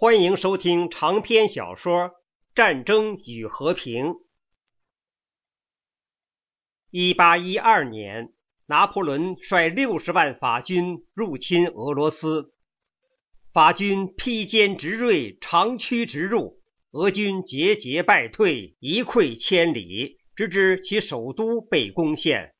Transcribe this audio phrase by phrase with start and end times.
[0.00, 2.10] 欢迎收听长篇小说
[2.54, 4.06] 《战争与和平》。
[6.92, 8.32] 一八一二年，
[8.66, 12.54] 拿破仑率六十万法军入侵俄罗斯，
[13.52, 16.60] 法军披坚执锐，长驱直入，
[16.92, 22.54] 俄军节节败退，一溃千里，直至其首都被攻陷。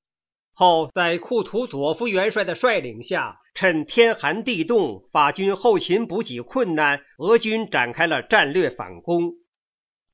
[0.59, 9.35] 后在库图佐夫元帅的率领下，趁天寒地冻，法军后勤补给困难，俄军展开了战略反攻。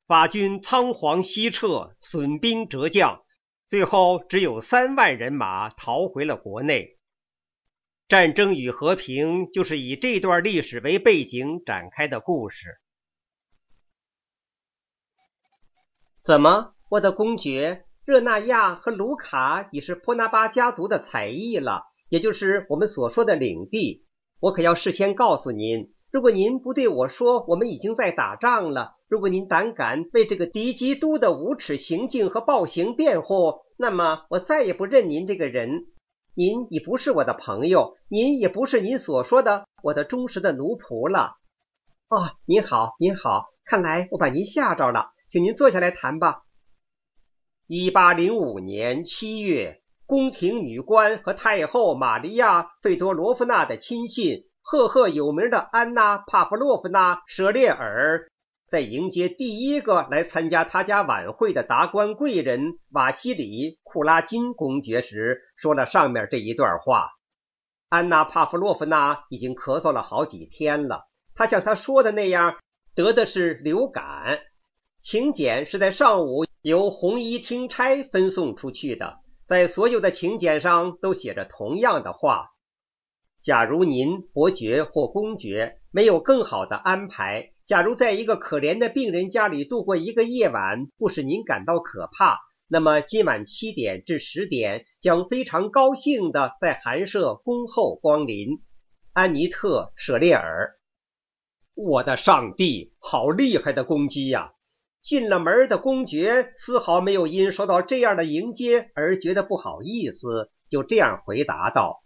[0.07, 3.23] 法军仓皇西撤，损兵折将，
[3.67, 6.99] 最后只有三万人马逃回了国内。
[8.07, 12.79] 战争与和平就是以这段历史为背景展开的故事。
[16.23, 17.87] 怎么，我的公爵？
[18.05, 24.05] 热那亚和卢卡已是波拿巴家族的采邑了，也就是我们所说的领地。
[24.41, 35.87] 我可要事先告诉您，如果您不对我说我们已经在打仗了，如果您胆敢为这个敌基督的无耻行径和暴行辩护，那么我再也不认您这个人。
[36.35, 41.37] 您已不是我的朋友，您也不是您所说的我的忠实的奴仆了。
[42.11, 46.43] 哦，您好，您好，看来我把您吓着了，请您坐下来谈吧。
[47.67, 58.29] 一八零五年七月，宫廷女官和太后玛利亚·费多罗夫娜的亲信，赫赫有名的安娜·帕夫洛夫娜·舍列尔，
[58.71, 63.47] 在迎接第一个来参加他家晚会的达官贵人瓦西里·
[63.83, 67.13] 库拉金公爵时，说了上面这一段话。
[67.89, 72.57] 安娜·帕夫洛夫娜已经咳嗽了好几天了，她像她说的那样，
[72.95, 74.41] 得的是流感。
[75.01, 76.45] 请柬是在上午。
[76.65, 82.53] 由红衣听差分送出去的，在所有的请柬上都写着同样的话：
[83.39, 98.63] 假如您伯爵或公爵没有更好的安排，假如在一个可怜的病人家里度过一个夜晚不使您感到可怕，那么今晚七点至十点将非常高兴地在寒舍恭候光临。
[99.13, 100.79] 安妮特·舍列尔。
[101.75, 104.54] 我的上帝，好厉害的攻击呀！
[105.05, 112.03] 进了门的公爵丝毫没有因受到这样的迎接而觉得不好意思，就这样回答道：“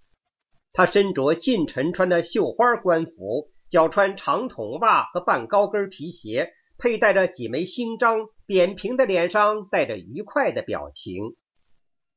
[0.75, 11.37] 他身着近臣穿的绣花官服，脚穿长筒袜和半高跟皮鞋，佩戴着几枚星章，扁平的脸上带着愉快的表情。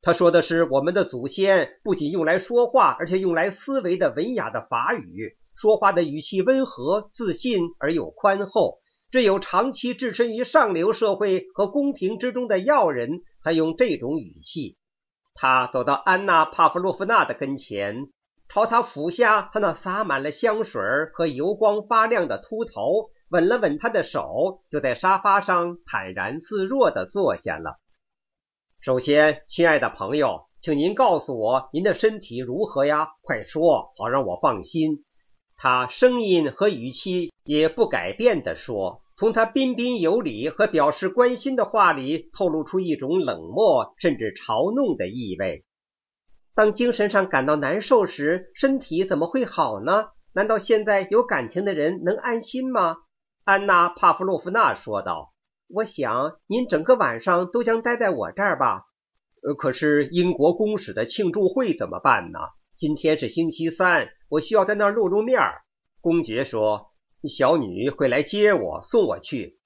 [0.02, 8.80] 他说的是我们的祖先不仅用来说话，而且用来思维的文雅的法语，说话的语气温和、自信而又宽厚。”
[9.12, 14.78] 只有长期置身于上流社会和宫廷之中的要人才用这种语气。
[15.34, 18.08] 他走到安娜·帕夫洛夫娜的跟前，
[18.48, 20.82] 朝她抚下她那洒满了香水
[21.14, 27.80] 和油光发亮的秃头，吻了吻她的手，就在沙发上坦然自若地坐下了。
[28.80, 33.10] 首先，亲爱的朋友，请您告诉我您的身体如何呀？
[33.22, 35.06] 快说，好让我放心。
[35.56, 45.64] 他声音和语气也不改变地说，从他彬彬有礼和表示关心的话里透露出一种冷漠甚至嘲弄的意味。
[46.56, 50.08] 当精神上感到难受时，身体怎么会好呢？
[50.34, 52.98] 难道现在有感情的人能安心吗？
[53.44, 55.36] 安娜·帕夫洛夫娜说道
[55.70, 58.86] ：“我想您整个晚上都将待在我这儿吧。
[59.44, 62.40] 呃，可是英国公使的庆祝会怎么办呢？”
[62.76, 65.40] 今天是星期三，我需要在那儿露露面。
[66.00, 66.91] 公爵说
[67.28, 69.60] ：“小女会来接我，送我去。”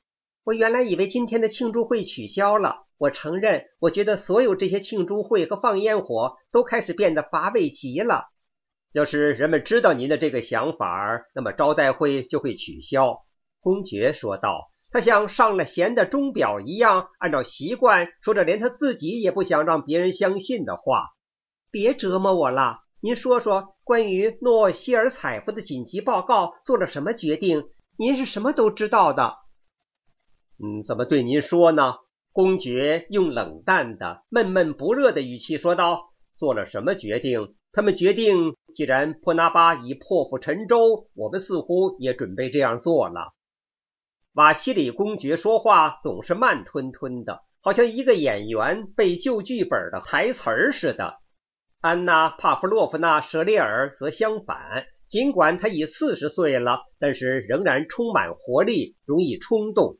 [0.44, 2.86] 我原来以为今天的庆祝会取消了。
[2.98, 8.26] 我承认，我觉得所有这些庆祝会和放烟火都开始变得乏味极了。
[8.92, 13.26] 要是人们知道您的这个想法，那么招待会就会取消。”
[13.60, 14.72] 公爵说道。
[14.92, 21.10] 他像上了弦的钟表一样，按照习惯说着连他自己也不想让别人相信的话。
[21.70, 22.85] 别折磨我了。
[23.06, 27.66] 您说说关于诺希尔采夫的紧急报告做了什么决定？
[28.00, 29.36] 您是什么都知道的。
[30.58, 31.98] 嗯，怎么对您说呢？
[32.32, 37.54] 公爵用冷淡的、闷闷不乐的语气说道：“做了什么决定？
[37.72, 43.34] 他们决定，既然普纳巴已破釜沉舟，我们似乎也准备这样做了。”
[44.34, 51.20] 瓦西里公爵说话总是慢吞吞的，好像一个演员背旧剧本的台词儿似的。
[51.86, 60.00] 安娜·帕夫洛夫娜·舍列尔则相反，尽管她已四十岁了，但是仍然充满活力，容易冲动。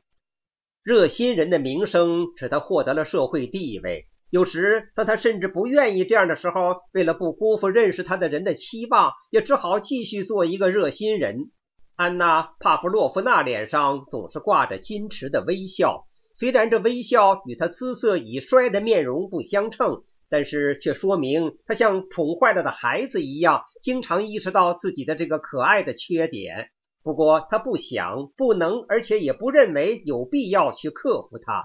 [0.82, 4.08] 热心人的名声使她获得了社会地位。
[4.30, 11.52] 有时，当她甚至不愿意这样的时候，为了不辜负认识她的人的期望，也只好继续做一个热心人。
[11.94, 16.04] 安娜·帕夫洛夫娜脸上总是挂着矜持的微笑，
[16.34, 26.70] 虽然这微笑与她姿色已衰的面容不相称，但是却说明他像宠坏了的孩子一样，经常意识到自己的这个可爱的缺点。
[27.02, 31.64] 不过他不想、不能，而且也不认为有必要去克服它。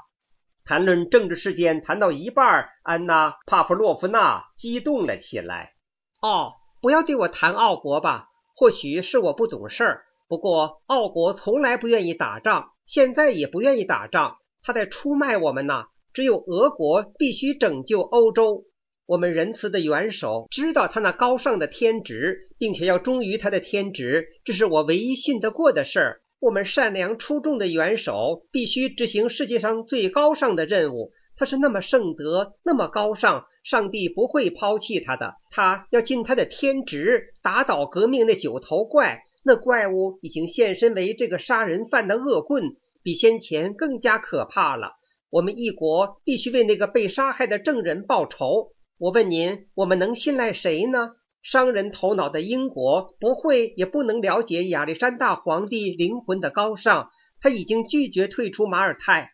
[0.63, 5.74] 谈论政治事件谈到一半，安娜·帕夫洛夫娜激动了起来。
[6.22, 14.38] “哦，不要对我谈奥国吧，或许是我不懂事儿。”不过，奥国从来不愿意打仗，现在也不愿意打仗。
[14.62, 15.86] 他在出卖我们呢。
[16.13, 18.66] 只有俄国必须拯救欧洲。
[19.06, 26.22] 我们仁慈的元首知道他那高尚的天职，并且要忠于他的天职，这是我唯一信得过的事儿。
[26.40, 31.12] 我们善良出众的元首必须执行世界上最高尚的任务。
[31.38, 35.36] 他是那么圣德，那么高尚，上帝不会抛弃他的。
[35.50, 39.24] 他要尽他的天职，打倒革命那九头怪。
[39.44, 44.94] 那怪物已经现身为这个杀人犯的恶棍，比先前更加可怕了。
[45.31, 48.74] 我们一国必须为那个被杀害的证人报仇。
[48.98, 51.13] 我问您，我们能信赖谁呢？
[51.42, 57.10] 商人头脑的英国不会也不能了解亚历山大皇帝灵魂的高尚。
[57.39, 59.31] 他已经拒绝退出马耳泰。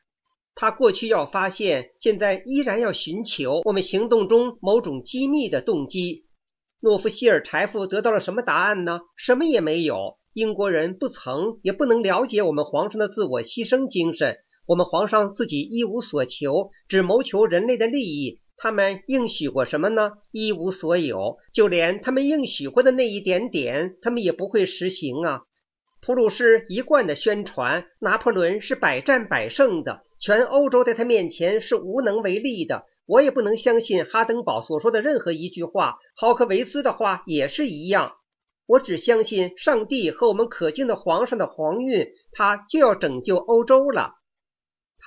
[0.53, 6.27] 他过去要发现，现在依然要寻求我们行动中某种机密的动机。
[6.79, 9.01] 诺夫希尔柴夫得到了什么答案呢？
[9.15, 10.19] 什么也没有。
[10.33, 14.37] 英国人不曾也不能了解我们皇上的自我牺牲精神。
[14.67, 18.39] 我们皇上自己一无所求，只谋求人类的利益。
[18.57, 20.13] 他们应许过什么呢？
[20.31, 21.37] 一无所有。
[21.53, 25.43] 就连他们应许过的那一点点，他们也不会实行啊。
[26.01, 32.85] 普鲁士一贯的宣传，拿破仑是百战百胜的，全欧洲在他面前是无能为力的。
[33.05, 38.15] 我也不能相信哈登堡所说的任何一句话，豪克维斯的话也是一样。
[38.65, 44.15] 我只相信上帝和我们可敬的皇上的皇运，他就要拯救欧洲了。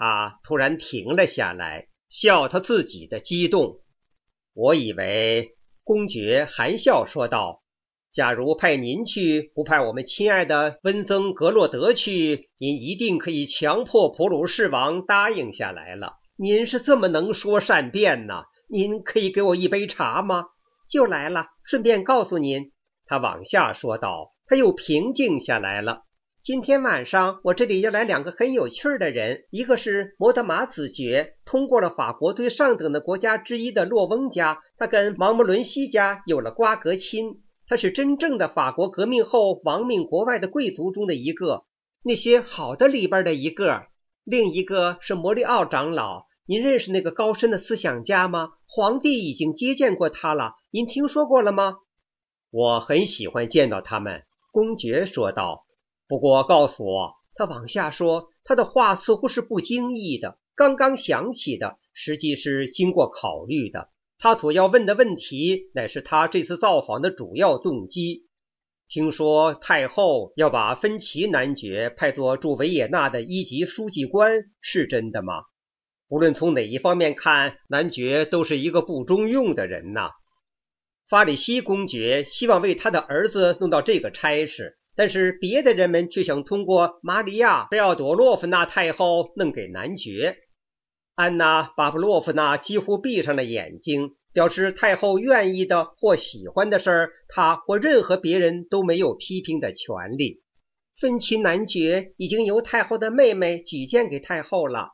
[0.00, 3.80] 他突然停了下来，笑他自己的激动。
[4.54, 5.50] 我以为，
[5.84, 7.62] 公爵含笑说道
[8.10, 18.44] ：“假如派您去，不派我们亲爱的温曾格洛德去，您一定可以强迫普鲁士王答应下来了。”您是这么能说善辩呢？
[18.70, 20.46] 您可以给我一杯茶吗？
[20.88, 22.72] 就来了，顺便告诉您，
[23.04, 24.32] 他往下说道。
[24.46, 26.04] 他又平静下来了。
[26.50, 37.40] 今天晚上我这里要来两个很有趣儿的人，一个是摩德马子爵，通过了法国最上等的国家之一的洛翁家，他跟王莫伦西家有了瓜葛亲。
[37.68, 41.66] 他是真正的法国革命后亡命国外的贵族中的一个，
[42.02, 43.84] 那些好的里边的一个。
[44.24, 46.24] 另一个是摩利奥长老。
[46.46, 48.54] 您认识那个高深的思想家吗？
[48.66, 51.76] 皇帝已经接见过他了，您听说过了吗？
[52.50, 55.64] 我很喜欢见到他们，公爵说道。
[56.10, 63.90] 不过告诉我，他往下说，他的话似乎是不经意的，刚刚想起的，实际是经过考虑的。
[64.18, 68.26] 他所要问的问题，乃是他这次造访的主要动机。
[68.88, 75.44] 听说太后要把芬奇男爵派作驻维也纳的一级书记官，是真的吗？
[76.08, 80.10] 无论从哪一方面看，男爵都是一个不中用的人呐。
[81.08, 90.36] 法里西公爵希望为他的儿子弄到这个差事，但是别的人们却想通过玛利亚·费奥多洛夫娜太后弄给男爵。
[91.14, 100.42] 安娜·巴布洛夫娜几乎闭上了眼睛，表示太后愿意的或喜欢的事儿，她或任何别人都没有批评的权利。
[101.00, 104.90] 芬奇男爵已经由太后的妹妹举荐给太后了。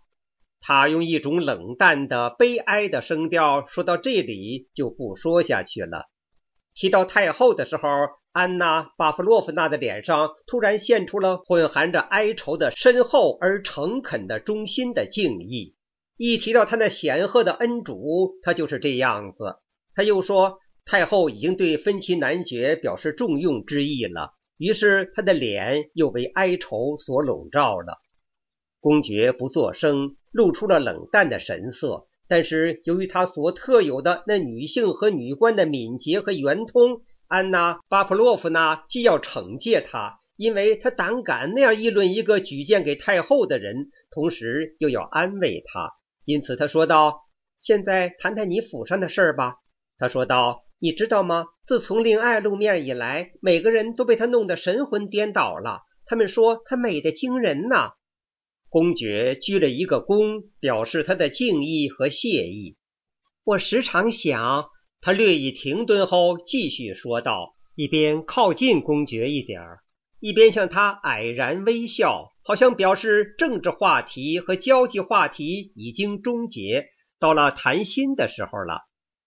[0.61, 6.07] 他用一种冷淡的、悲哀的声调说到这里，就不说下去了。
[6.77, 7.89] 提到太后的时候，
[8.37, 15.75] 安娜·巴夫洛夫娜的脸上突然现出了混含着哀愁的深厚而诚恳的衷心的敬意。
[16.19, 19.57] 一提到他那显赫的恩主，他就是这样子。
[19.95, 27.99] 他又说，太后已经对芬奇男爵表示重用之意了，于是他的脸又被哀愁所笼罩了。
[28.81, 30.17] 公爵不作声。
[30.33, 45.91] 露出了冷淡的神色，但是由于他所特有的那女性和女官的敏捷和圆通，安娜·巴普洛夫娜既要惩戒他，因为他胆敢那样议论一个举荐给太后的人，同时又要安慰他，
[46.25, 47.23] 因此他说道
[47.59, 49.57] ：“现在谈谈你府上的事儿吧。”
[49.99, 51.47] 他说道：“你知道吗？
[51.67, 55.81] 自从令爱露面以来，每个人都被他弄得神魂颠倒了。
[56.05, 57.93] 他们说她美得惊人呐。”
[58.69, 62.77] 公爵鞠了一个躬，表示他的敬意和谢意。
[63.43, 64.69] 我时常想，
[65.01, 69.81] 他略一停顿后继续说道，一边靠近公爵一点儿。
[70.19, 76.89] 一边向他蔼然微笑，好像表示政治话题和交际话题已经终结，
[77.21, 78.81] 到了谈心的时候了。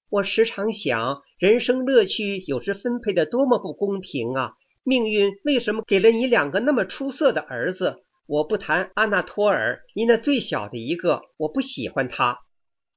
[0.09, 4.53] 我时常想，人生乐趣有时分配的多么不公平啊！
[4.83, 8.03] 命运为什么给了你两个那么出色的儿子？
[8.25, 12.39] 我不谈阿纳托尔，你那最小的一个，我不喜欢他。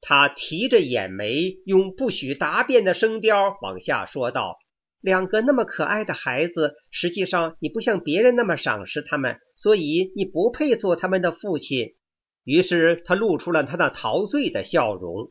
[0.04, 4.59] 他提着眼眉，用不许答辩的声调往下说道
[5.00, 11.94] ：“两个那么可爱的孩子，实际上你不像别人那么赏识他们，所以你不配做他们的父亲。”
[12.42, 15.30] 于是他露出了他那陶醉的笑容。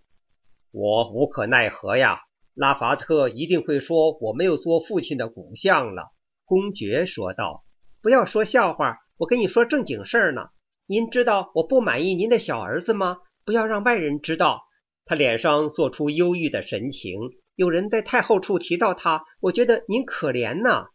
[0.71, 2.19] 我无可奈何呀，
[2.53, 6.13] 拉法特一定会说我没有做父亲的骨相了。”
[6.45, 7.65] 公爵说道。
[8.01, 10.43] “不要说笑话，我跟你说正经事儿呢。
[10.87, 14.63] 您知道我不满意您的小儿子吗？”不要让外人知道。
[15.05, 17.19] 他脸上做出忧郁的神情。
[17.55, 20.87] 有人在太后处提到他，我觉得您可怜呐。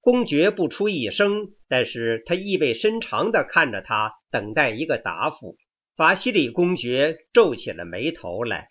[0.00, 5.56] 公爵不出一声，但是他意味深长地看着他，等待一个答复。
[5.96, 8.68] 法西里公爵皱起了眉头来。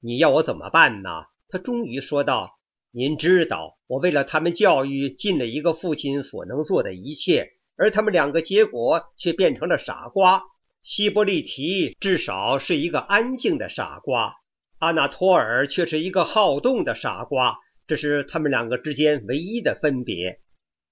[0.00, 1.10] 你要我怎么办呢？
[1.48, 2.58] 他终于说道
[2.90, 10.42] ：“您知道，我为了他们教育，尽了一个父亲所能做的一切，而他们两个结果却变成了傻瓜。”
[10.82, 14.34] 希波利提至少是一个安静的傻瓜，
[14.78, 20.40] 阿纳托尔却是一个好动的傻瓜，这是他们两个之间唯一的分别。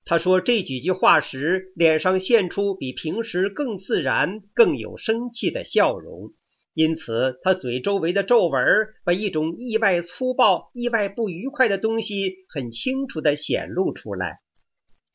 [0.05, 6.33] 他说这几句话时，脸上现出比平时更自然、更有生气的笑容，
[6.75, 8.63] 因此他嘴周围的皱纹
[9.05, 14.41] 把一种意外粗暴、意外不愉快的东西很清楚地显露出来。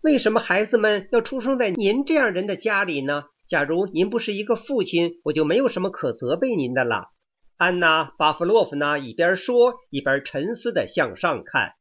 [0.02, 3.26] 为什么孩子们要出生在您这样人的家里呢？
[3.52, 7.10] 假如您不是一个父亲，我就没有什么可责备您的了。
[7.58, 11.74] 安娜·巴夫洛夫娜一边说，一边沉思地向上看。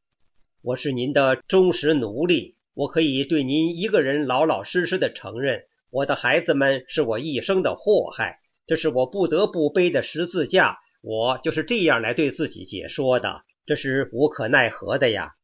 [0.61, 10.77] 我是您的忠实奴隶，我可以对您一个人老老实实的承认，我的孩子们是我一生的祸害，这是我不得不背的十字架。
[11.01, 15.35] 我就是这样来对自己解说的，这是无可奈何的呀。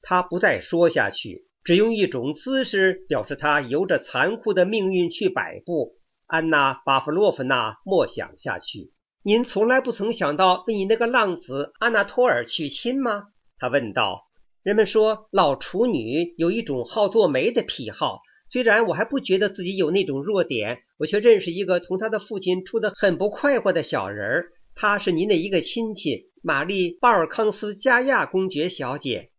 [0.00, 1.48] 他不再说下去。
[1.64, 5.94] 只用一种姿势表示他由着残酷的命运去摆布。
[6.26, 8.92] 安娜·巴夫洛夫娜默想下去
[9.22, 13.24] ：“您从来不曾想到为你那个浪子阿纳托尔娶亲吗？”
[13.58, 14.28] 他问道。
[14.62, 24.46] “人们说老处女有一种好做媒的癖好，虽然我还不觉得自己有那种弱点，我却认识一个同他的父亲处得很不快活的小人儿。
[24.74, 29.30] 他是您的一个亲戚，玛丽·鲍尔康斯加亚公爵小姐。”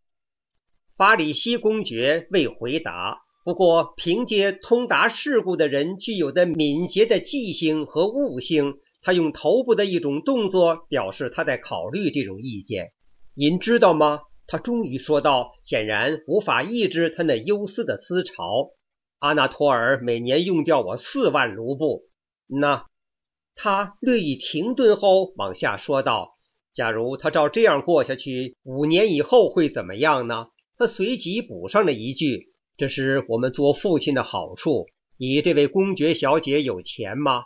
[0.95, 12.91] 法里西公爵未回答，不过凭借通达事故的人具有的敏捷的记性和悟性，他用头部的一种动作表示他在考虑这种意见。
[13.33, 14.21] 您知道吗？
[14.45, 18.69] 他终于说道，显然无法抑制他那忧思的思潮。
[19.17, 22.03] 阿纳托尔每年用掉我四万卢布。
[22.45, 22.85] 那，
[23.55, 26.37] 他略一停顿后往下说道
[26.71, 30.49] ：“假如他照这样过下去，五年以后会怎么样呢？”
[30.83, 34.87] 他随即补上了一句：“这是我们做父亲的好处。
[35.15, 37.43] 你这位公爵小姐有钱吗？”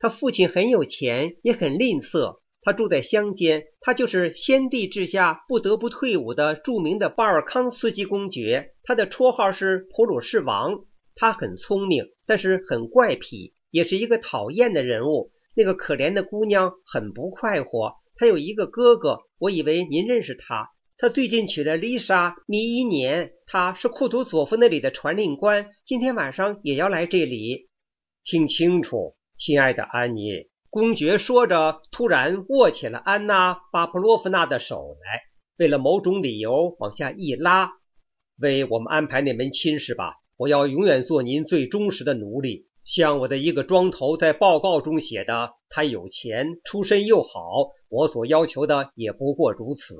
[0.00, 2.40] 他父亲很有钱，也很吝啬。
[2.62, 3.66] 他住在乡间。
[3.78, 8.74] 他就是先帝治下不得不退伍的著名的巴尔康斯基公爵。
[8.82, 10.86] 他的绰号是普鲁士王。
[11.14, 15.30] 他很聪明，但是很怪癖，也是一个讨厌的人物。
[15.54, 17.94] 那个可怜的姑娘很不快活。
[18.16, 20.72] 她有一个哥哥，我以为您认识他。
[20.98, 27.68] 他最近娶了丽莎·米伊年，他是库图佐夫那里的传令官，今天晚上也要来这里。
[28.24, 35.20] 听清楚，亲爱的安妮，公爵说着，突然握起了安娜·巴普洛夫娜的手来，
[35.58, 37.72] 为了某种理由往下一拉。
[38.38, 42.68] 为我们安排那门亲事吧，我要永远做您最忠实的奴隶。
[42.84, 49.94] 像我的一个庄头在报告中写的，他有钱，出身又好，我所要求的也不过如此。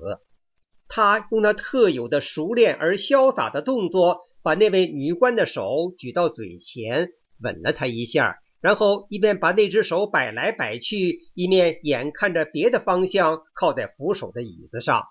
[0.88, 15.02] 他用那特有的熟练而潇洒的动作，把那位女官的手举到嘴前，吻了她一下，然后一边把那只手摆来摆去，一面眼看着别的方向靠在扶手的椅子上。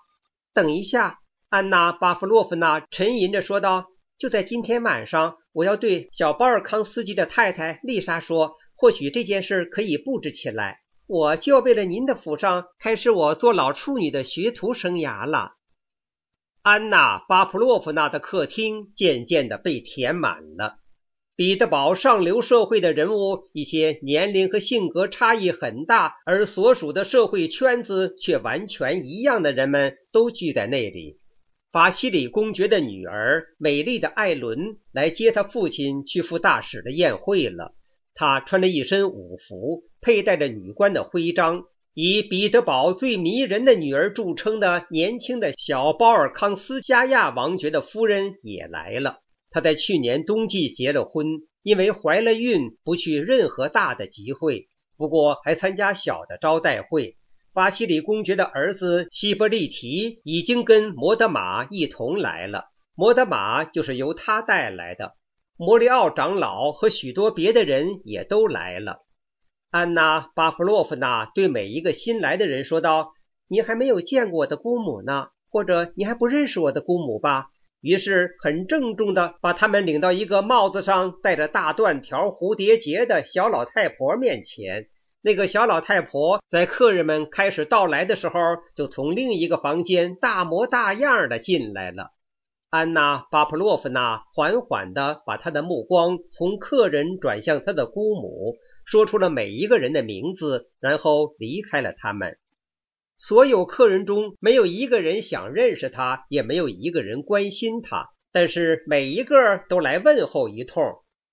[0.54, 1.18] 等一下，
[1.50, 3.86] 安娜·巴夫洛夫娜沉吟着说道
[4.18, 10.80] ：“就在今天晚上，我要对小鲍尔康斯基的太太丽莎说，或许这件事可以布置起来。
[11.06, 15.52] 我就要为了您的府上开始我做老处女的学徒生涯了。”
[16.68, 20.78] 安娜·巴普洛夫娜的客厅渐渐地被填满了。
[21.36, 31.20] 彼得堡上流社会的人物，一些年龄和性格差异很大，而所属的社会圈子却完全一样的人们，都聚在那里。
[31.70, 37.76] 法西里公爵的女儿美丽的艾伦来接他父亲去赴大使的宴会了。
[38.12, 41.66] 她穿着一身舞服，佩戴着女官的徽章。
[41.98, 49.20] 以彼得堡最迷人的女儿著称的年轻的小包尔康斯加亚王爵的夫人也来了。
[49.50, 51.24] 她在去年冬季结了婚，
[51.62, 57.16] 因为怀了孕，不去任何大的集会，不过还参加小的招待会。
[57.54, 65.14] 巴西里公爵的儿子西伯利提已经跟摩德玛一同来了，摩德玛就是由他带来的。
[65.56, 69.05] 摩里奥长老和许多别的人也都来了。
[69.76, 73.12] 安娜·巴甫洛夫娜对每一个新来的人说道
[73.46, 77.48] ：“你还没有见过我的姑母呢，或者你还不认识我的姑母吧？”
[77.82, 84.86] 于是很郑重地把他们领到一个帽子上戴着大缎条蝴蝶结的小老太婆面前。
[85.20, 88.40] 那个小老太婆在客人们开始到来的时候，
[88.74, 92.12] 就从另一个房间大模大样的进来了。
[92.70, 98.56] 安娜·巴甫洛夫娜缓缓地把她的目光从客人转向她的姑母。
[98.86, 102.38] 说出了每一个人的名字，然后离开了他们。
[103.18, 109.36] 所有客人中没有一个人想认识他，也没有一个人关心他，但是每一个
[109.68, 110.82] 都来问候一通。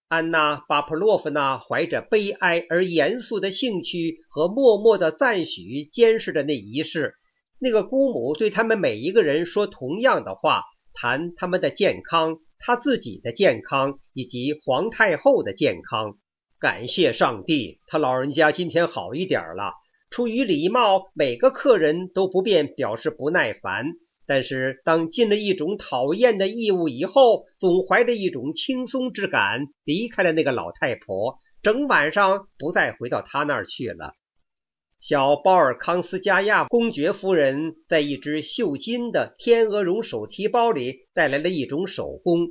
[0.07, 7.13] 安娜·巴普洛夫娜怀着悲哀而严肃的兴趣和默默的赞许，监视着那仪式。
[7.59, 16.17] 那个姑母对他们每一个人说同样的话，谈他们的健康、他自己的健康以及皇太后的健康。
[16.63, 19.73] 感谢上帝，他老人家今天好一点了。
[20.09, 23.83] 出于礼貌，每个客人都不便表示不耐烦。
[24.25, 34.13] 但是当尽了一种讨厌的义务以后，总怀着一种轻松之感离开了那个老太婆，整晚上不再回到她那儿去了。
[35.01, 42.47] 小鲍尔康斯加亚公爵夫人在一只绣金的天鹅绒手提包里带来了一种手工。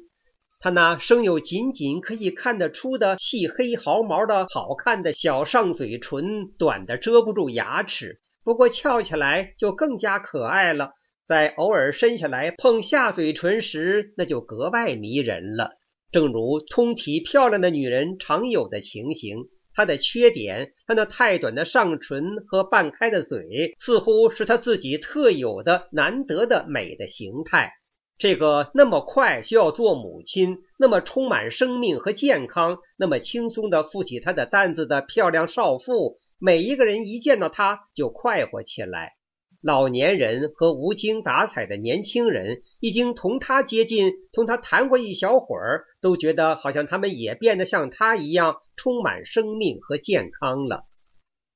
[0.63, 10.93] 他那生有仅仅可以看得出的细黑毫毛的好看的小上嘴唇，短的遮不住牙齿，不过翘起来就更加可爱了。
[11.27, 15.73] 在偶尔伸下来碰下嘴唇时，那就格外迷人了。
[16.13, 19.39] 正如通体漂亮的女人常有的情形，
[19.75, 27.73] 她的缺点，她那太短的上唇和半开的嘴，似乎是她自己特有的难得的美的形态。
[28.19, 39.15] 这个那么快就要做母亲，那么充满生命和健康，那么轻松的负起她的担子的漂亮少妇，每一个人一见到她就快活起来。
[39.61, 50.85] 老年人和无精打采的年轻人，已经同她接近，同她谈过一小会儿，都觉得好像他们也变得像她一样充满生命和健康了。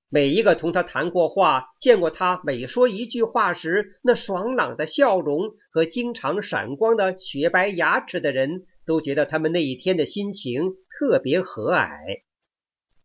[0.09, 11.89] 每一个同他谈过话、见过他每说一句话时那爽朗的笑容和经常闪光的雪白牙齿的人，都觉得他们那一天的心情特别和蔼。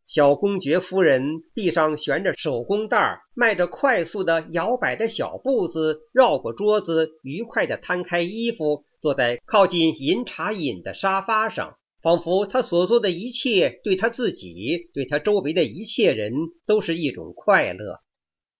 [0.05, 11.77] 小公爵夫人臂上悬着手工袋，迈着快速的摇摆的小步子，绕过桌子，愉快地摊开衣服，坐在靠近饮茶饮的沙发上。
[12.01, 16.33] 仿佛他所做的一切，对他自己，对他周围的一切人，
[16.65, 17.99] 都是一种快乐。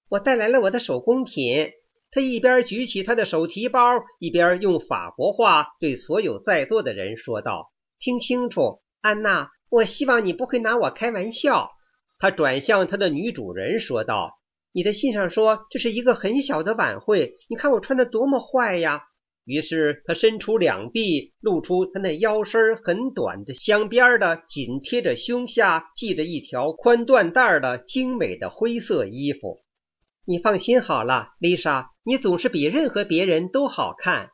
[0.10, 1.72] 我带来了我的手工品。
[2.14, 11.70] 他一边举起他的手提包，一边用法国话对所有在座的人说道：“听清楚，安娜，我希望你不会拿我开玩笑。”
[12.20, 14.40] 他转向他的女主人说道
[14.74, 19.04] ：“你的信上说这是一个很小的晚会，你看我穿的多么坏呀！”
[19.44, 29.64] 于是他伸出两臂，露出他那腰身很短的镶边的、紧贴着胸下系着一条宽缎带的精美的灰色衣服。
[30.26, 34.30] 你放心好了，丽莎，你总是比任何别人都好看。